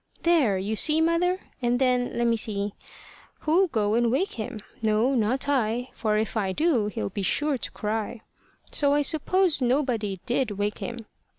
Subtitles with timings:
[0.23, 1.41] There, you see, mother!
[1.61, 2.73] And then, let me see
[3.41, 4.59] Who'll go and wake him?
[4.81, 8.21] No, not I; For if I do, he'll be sure to cry.
[8.71, 11.05] So I suppose nobody did wake him.